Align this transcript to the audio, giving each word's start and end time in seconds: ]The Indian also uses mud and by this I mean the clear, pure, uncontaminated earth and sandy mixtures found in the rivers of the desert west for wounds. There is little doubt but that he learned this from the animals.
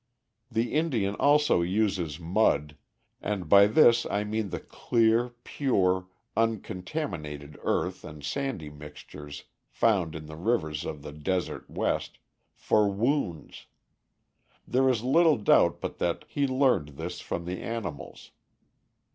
]The 0.51 0.73
Indian 0.73 1.13
also 1.19 1.61
uses 1.61 2.19
mud 2.19 2.75
and 3.21 3.47
by 3.47 3.67
this 3.67 4.07
I 4.07 4.23
mean 4.23 4.49
the 4.49 4.59
clear, 4.59 5.29
pure, 5.43 6.07
uncontaminated 6.35 7.59
earth 7.61 8.03
and 8.03 8.23
sandy 8.23 8.71
mixtures 8.71 9.43
found 9.69 10.15
in 10.15 10.25
the 10.25 10.35
rivers 10.37 10.85
of 10.85 11.03
the 11.03 11.11
desert 11.11 11.69
west 11.69 12.17
for 12.55 12.89
wounds. 12.91 13.67
There 14.67 14.89
is 14.89 15.03
little 15.03 15.37
doubt 15.37 15.79
but 15.81 15.99
that 15.99 16.25
he 16.27 16.47
learned 16.47 16.97
this 16.97 17.19
from 17.19 17.45
the 17.45 17.61
animals. 17.61 18.31